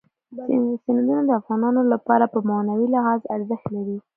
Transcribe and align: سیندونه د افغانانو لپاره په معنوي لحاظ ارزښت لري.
سیندونه 0.83 1.19
د 1.27 1.31
افغانانو 1.39 1.81
لپاره 1.93 2.25
په 2.33 2.39
معنوي 2.49 2.87
لحاظ 2.95 3.21
ارزښت 3.35 3.67
لري. 3.75 3.97